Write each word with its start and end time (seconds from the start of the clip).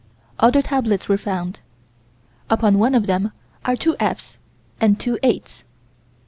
Other 0.39 0.63
tablets 0.63 1.07
were 1.07 1.17
found. 1.19 1.59
Upon 2.49 2.79
one 2.79 2.95
of 2.95 3.05
them 3.05 3.33
are 3.65 3.75
two 3.75 3.95
"F's" 3.99 4.39
and 4.79 4.99
two 4.99 5.19
"8's." 5.21 5.63